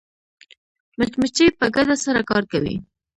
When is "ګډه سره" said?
1.75-2.21